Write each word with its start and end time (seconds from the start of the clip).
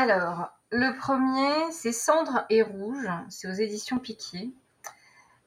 Alors, 0.00 0.52
le 0.70 0.96
premier, 0.96 1.72
c'est 1.72 1.90
Cendre 1.90 2.46
et 2.50 2.62
Rouge. 2.62 3.08
C'est 3.30 3.48
aux 3.48 3.52
éditions 3.52 3.98
Piquier. 3.98 4.54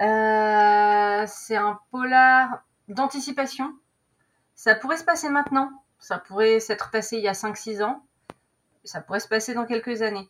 Euh, 0.00 1.24
c'est 1.28 1.54
un 1.54 1.78
polar 1.92 2.64
d'anticipation. 2.88 3.72
Ça 4.56 4.74
pourrait 4.74 4.96
se 4.96 5.04
passer 5.04 5.28
maintenant. 5.28 5.70
Ça 6.00 6.18
pourrait 6.18 6.58
s'être 6.58 6.90
passé 6.90 7.18
il 7.18 7.22
y 7.22 7.28
a 7.28 7.34
5-6 7.34 7.84
ans. 7.84 8.04
Ça 8.82 9.00
pourrait 9.00 9.20
se 9.20 9.28
passer 9.28 9.54
dans 9.54 9.64
quelques 9.64 10.02
années. 10.02 10.28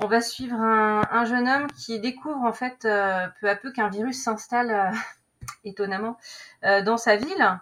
On 0.00 0.08
va 0.08 0.20
suivre 0.20 0.60
un, 0.60 1.24
jeune 1.24 1.48
homme 1.48 1.68
qui 1.68 2.00
découvre 2.00 2.42
en 2.42 2.52
fait 2.52 2.84
euh, 2.84 3.28
peu 3.40 3.48
à 3.48 3.54
peu 3.54 3.70
qu'un 3.70 3.88
virus 3.88 4.20
s'installe 4.20 4.72
euh, 4.72 4.90
étonnamment 5.64 6.18
dans 6.62 6.96
sa 6.96 7.14
ville. 7.14 7.60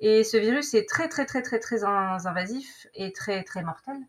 Et 0.00 0.24
ce 0.24 0.38
virus 0.38 0.72
est 0.72 0.88
très 0.88 1.10
très 1.10 1.26
très 1.26 1.42
très 1.42 1.58
très 1.58 1.84
invasif 1.84 2.86
et 2.94 3.12
très 3.12 3.44
très 3.44 3.62
mortel. 3.62 4.06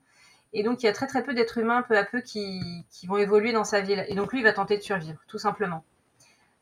Et 0.58 0.64
donc, 0.64 0.82
il 0.82 0.86
y 0.86 0.90
a 0.90 0.94
très 0.94 1.06
très 1.06 1.22
peu 1.22 1.34
d'êtres 1.34 1.58
humains 1.58 1.82
peu 1.82 1.98
à 1.98 2.06
peu 2.06 2.22
qui, 2.22 2.88
vont 3.08 3.18
évoluer 3.18 3.52
dans 3.52 3.66
sa 3.66 3.82
ville. 3.82 4.06
Et 4.08 4.16
donc, 4.16 4.32
lui, 4.32 4.40
il 4.40 4.44
va 4.44 4.54
tenter 4.54 4.78
de 4.78 4.82
survivre, 4.82 5.20
tout 5.28 5.38
simplement. 5.38 5.84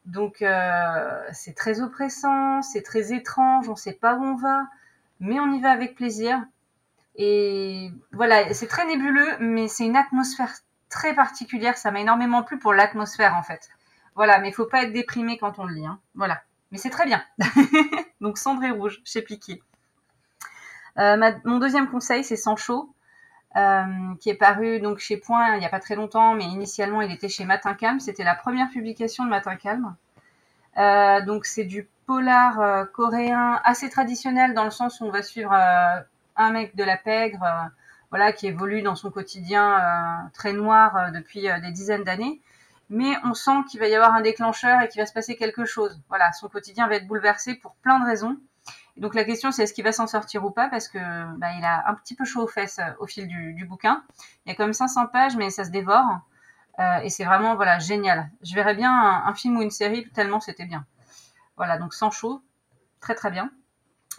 Donc, 0.05 0.41
euh, 0.41 1.21
c'est 1.31 1.55
très 1.55 1.79
oppressant, 1.79 2.63
c'est 2.63 2.81
très 2.81 3.13
étrange, 3.13 3.69
on 3.69 3.73
ne 3.73 3.77
sait 3.77 3.93
pas 3.93 4.15
où 4.15 4.23
on 4.23 4.35
va, 4.35 4.65
mais 5.19 5.39
on 5.39 5.53
y 5.53 5.61
va 5.61 5.69
avec 5.69 5.93
plaisir. 5.93 6.43
Et 7.17 7.91
voilà, 8.11 8.51
c'est 8.55 8.65
très 8.65 8.87
nébuleux, 8.87 9.37
mais 9.39 9.67
c'est 9.67 9.85
une 9.85 9.95
atmosphère 9.95 10.51
très 10.89 11.13
particulière. 11.13 11.77
Ça 11.77 11.91
m'a 11.91 12.01
énormément 12.01 12.41
plu 12.41 12.57
pour 12.57 12.73
l'atmosphère, 12.73 13.35
en 13.35 13.43
fait. 13.43 13.69
Voilà, 14.15 14.39
mais 14.39 14.49
il 14.49 14.53
faut 14.53 14.65
pas 14.65 14.81
être 14.81 14.91
déprimé 14.91 15.37
quand 15.37 15.59
on 15.59 15.65
le 15.65 15.75
lit. 15.75 15.85
Hein. 15.85 15.99
Voilà. 16.15 16.41
Mais 16.71 16.79
c'est 16.79 16.89
très 16.89 17.05
bien. 17.05 17.23
donc, 18.21 18.39
Cendre 18.39 18.63
et 18.63 18.71
Rouge, 18.71 19.01
chez 19.05 19.21
Piquet. 19.21 19.61
Euh, 20.97 21.31
mon 21.45 21.59
deuxième 21.59 21.87
conseil, 21.87 22.23
c'est 22.23 22.37
Sancho. 22.37 22.91
Euh, 23.55 24.15
qui 24.19 24.31
est 24.31 24.35
paru 24.35 24.79
donc 24.79 24.97
chez 24.97 25.15
Point 25.15 25.53
il 25.53 25.59
n'y 25.59 25.65
a 25.65 25.69
pas 25.69 25.79
très 25.79 25.93
longtemps, 25.93 26.33
mais 26.33 26.45
initialement 26.45 27.01
il 27.03 27.11
était 27.11 27.29
chez 27.29 27.45
Matin 27.45 27.75
Calme. 27.75 27.99
C'était 27.99 28.23
la 28.23 28.33
première 28.33 28.69
publication 28.69 29.25
de 29.25 29.29
Matin 29.29 29.55
Calme. 29.55 29.95
Euh, 30.77 31.21
donc 31.21 31.45
c'est 31.45 31.65
du 31.65 31.87
polar 32.07 32.59
euh, 32.59 32.85
coréen 32.85 33.61
assez 33.63 33.89
traditionnel 33.89 34.55
dans 34.55 34.63
le 34.63 34.71
sens 34.71 35.01
où 35.01 35.05
on 35.05 35.11
va 35.11 35.21
suivre 35.21 35.53
un 35.53 36.51
mec 36.51 36.75
de 36.75 36.83
la 36.83 36.97
pègre, 36.97 37.45
voilà, 38.09 38.31
qui 38.31 38.47
évolue 38.47 38.81
dans 38.81 38.95
son 38.95 39.11
quotidien 39.11 40.29
très 40.33 40.53
noir 40.53 41.11
depuis 41.11 41.41
des 41.41 41.71
dizaines 41.71 42.03
d'années. 42.03 42.41
Mais 42.89 43.13
on 43.23 43.35
sent 43.35 43.65
qu'il 43.69 43.79
va 43.79 43.87
y 43.87 43.95
avoir 43.95 44.15
un 44.15 44.21
déclencheur 44.21 44.81
et 44.81 44.87
qu'il 44.87 44.99
va 44.99 45.05
se 45.05 45.13
passer 45.13 45.35
quelque 45.35 45.65
chose. 45.65 46.01
Voilà, 46.09 46.31
son 46.31 46.49
quotidien 46.49 46.87
va 46.87 46.95
être 46.95 47.07
bouleversé 47.07 47.55
pour 47.55 47.75
plein 47.75 47.99
de 47.99 48.05
raisons 48.05 48.37
donc 48.97 49.15
la 49.15 49.23
question 49.23 49.51
c'est 49.51 49.63
est-ce 49.63 49.73
qu'il 49.73 49.83
va 49.83 49.91
s'en 49.91 50.07
sortir 50.07 50.45
ou 50.45 50.51
pas? 50.51 50.69
Parce 50.69 50.87
que 50.87 50.99
bah, 51.37 51.47
il 51.57 51.65
a 51.65 51.89
un 51.89 51.95
petit 51.95 52.15
peu 52.15 52.25
chaud 52.25 52.43
aux 52.43 52.47
fesses 52.47 52.79
euh, 52.79 52.91
au 52.99 53.07
fil 53.07 53.27
du, 53.27 53.65
bouquin. 53.65 54.03
Il 54.45 54.49
y 54.49 54.51
a 54.51 54.55
quand 54.55 54.63
même 54.63 54.73
500 54.73 55.07
pages 55.07 55.35
mais 55.35 55.49
ça 55.49 55.63
se 55.63 55.71
dévore 55.71 56.05
euh, 56.79 56.99
et 56.99 57.09
c'est 57.09 57.25
vraiment 57.25 57.55
voilà 57.55 57.79
génial. 57.79 58.29
Je 58.43 58.53
verrais 58.53 58.75
bien 58.75 58.91
un, 58.91 59.33
film 59.33 59.57
ou 59.57 59.61
une 59.61 59.71
série 59.71 60.07
tellement 60.11 60.39
c'était 60.39 60.65
bien. 60.65 60.85
Voilà 61.57 61.77
donc 61.77 61.93
sans 61.93 62.11
chaud, 62.11 62.41
très 62.99 63.15
très 63.15 63.31
bien. 63.31 63.49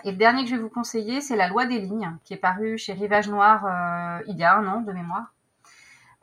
Et 0.02 0.10
le 0.10 0.16
dernier 0.16 0.42
que 0.42 0.50
je 0.50 0.56
vais 0.56 0.62
vous 0.62 0.70
conseiller 0.70 1.20
c'est 1.20 1.36
La 1.36 1.46
Loi 1.46 1.66
des 1.66 1.78
lignes 1.78 2.16
qui 2.24 2.34
est 2.34 2.38
paru 2.38 2.76
chez 2.76 2.94
Rivage 2.94 3.28
Noir 3.28 3.64
euh, 3.66 4.24
il 4.26 4.36
y 4.36 4.42
a 4.42 4.56
un 4.56 4.66
an 4.66 4.80
de 4.80 4.92
mémoire. 4.92 5.32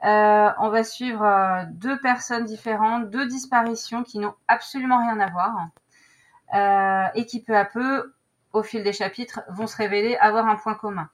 on 0.03 0.69
va 0.69 0.83
suivre 0.83 1.65
deux 1.71 1.97
personnes 2.01 2.43
différentes, 2.43 3.09
deux 3.11 3.27
disparitions 3.27 4.03
qui 4.03 4.19
n'ont 4.19 4.35
absolument 4.49 4.99
rien 4.99 5.21
à 5.21 5.29
voir 5.29 7.11
et 7.15 7.25
qui 7.25 7.41
peu 7.41 7.55
à 7.55 7.63
peu 7.63 8.13
au 8.53 8.63
fil 8.63 8.83
des 8.83 8.93
chapitres, 8.93 9.41
vont 9.49 9.67
se 9.67 9.77
révéler 9.77 10.15
avoir 10.17 10.47
un 10.47 10.55
point 10.55 10.75
commun. 10.75 11.09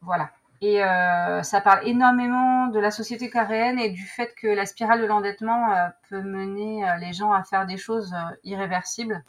Voilà. 0.00 0.30
Et 0.60 0.82
euh, 0.82 1.42
ça 1.42 1.60
parle 1.60 1.86
énormément 1.86 2.66
de 2.66 2.80
la 2.80 2.90
société 2.90 3.30
coréenne 3.30 3.78
et 3.78 3.90
du 3.90 4.02
fait 4.02 4.34
que 4.34 4.48
la 4.48 4.66
spirale 4.66 5.00
de 5.00 5.06
l'endettement 5.06 5.72
euh, 5.72 5.88
peut 6.08 6.22
mener 6.22 6.88
euh, 6.88 6.96
les 6.96 7.12
gens 7.12 7.32
à 7.32 7.44
faire 7.44 7.64
des 7.64 7.76
choses 7.76 8.14
irréversibles. 8.42 9.22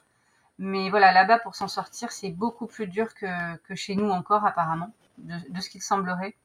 Mais 0.58 0.90
voilà, 0.90 1.14
là-bas, 1.14 1.40
pour 1.40 1.56
s'en 1.56 1.68
sortir, 1.68 2.12
c'est 2.12 2.32
beaucoup 2.32 2.66
plus 2.66 2.88
dur 2.88 3.14
que, 3.14 3.76
chez 3.76 3.96
nous 3.96 4.10
encore, 4.10 4.46
apparemment, 4.46 4.92
de, 5.20 5.36
de 5.50 5.62
ce 5.62 5.70
qu'il 5.70 5.82
semblerait. 5.82 6.36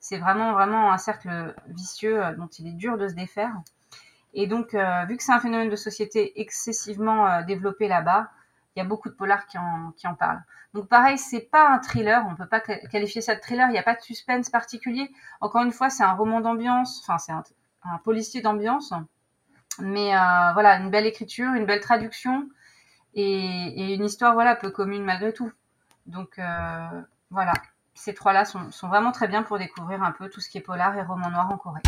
C'est 0.00 0.18
vraiment, 0.18 0.52
vraiment 0.54 0.90
un 0.90 0.98
cercle 0.98 1.54
vicieux 1.68 2.20
dont 2.36 2.48
il 2.48 2.66
est 2.66 2.72
dur 2.72 2.96
de 2.96 3.06
se 3.06 3.14
défaire. 3.14 3.52
Et 4.32 4.46
donc, 4.46 4.74
vu 5.08 5.16
que 5.16 5.22
c'est 5.22 5.32
un 5.32 5.40
phénomène 5.40 5.68
de 5.68 5.76
société 5.76 6.40
excessivement 6.40 7.42
développé 7.42 7.86
là-bas, 7.86 8.30
il 8.74 8.78
y 8.78 8.82
a 8.82 8.84
beaucoup 8.84 9.08
de 9.08 9.14
polars 9.14 9.46
qui 9.46 9.58
en, 9.58 9.92
qui 9.96 10.06
en 10.06 10.14
parlent. 10.14 10.42
Donc 10.74 10.88
pareil, 10.88 11.18
c'est 11.18 11.40
pas 11.40 11.68
un 11.68 11.78
thriller, 11.80 12.24
on 12.30 12.36
peut 12.36 12.46
pas 12.46 12.60
qualifier 12.60 13.20
ça 13.20 13.34
de 13.34 13.40
thriller, 13.40 13.68
il 13.68 13.72
n'y 13.72 13.78
a 13.78 13.82
pas 13.82 13.94
de 13.94 14.00
suspense 14.00 14.50
particulier. 14.50 15.10
Encore 15.40 15.62
une 15.62 15.72
fois, 15.72 15.90
c'est 15.90 16.04
un 16.04 16.12
roman 16.12 16.40
d'ambiance, 16.40 17.00
enfin 17.02 17.18
c'est 17.18 17.32
un, 17.32 17.98
policier 18.04 18.40
d'ambiance, 18.40 18.92
mais 19.80 20.14
euh, 20.14 20.52
voilà, 20.52 20.76
une 20.76 20.90
belle 20.90 21.06
écriture, 21.06 21.52
une 21.54 21.66
belle 21.66 21.80
traduction 21.80 22.48
et, 23.14 23.94
une 23.94 24.04
histoire 24.04 24.34
voilà 24.34 24.54
peu 24.54 24.70
commune 24.70 25.04
malgré 25.04 25.32
tout. 25.32 25.50
Donc 26.06 26.38
euh, 26.38 27.02
voilà, 27.30 27.52
ces 27.94 28.14
trois-là 28.14 28.44
sont, 28.44 28.70
sont 28.70 28.88
vraiment 28.88 29.10
très 29.10 29.26
bien 29.26 29.42
pour 29.42 29.58
découvrir 29.58 30.02
un 30.04 30.12
peu 30.12 30.28
tout 30.28 30.40
ce 30.40 30.48
qui 30.48 30.58
est 30.58 30.62
polar 30.62 30.96
et 30.96 31.02
roman 31.02 31.30
noir 31.30 31.50
en 31.50 31.56
Corée. 31.56 31.82